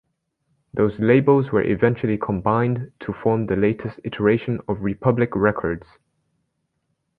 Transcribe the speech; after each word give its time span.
Those 0.73 0.97
labels 0.97 1.51
were 1.51 1.61
eventually 1.61 2.17
combined 2.17 2.91
to 3.01 3.13
form 3.13 3.45
the 3.45 3.55
latest 3.55 3.99
iteration 4.03 4.59
of 4.67 4.81
Republic 4.81 5.29
Records. 5.35 5.85